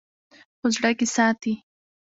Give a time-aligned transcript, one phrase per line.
[0.59, 1.53] په زړه کښې ساتي--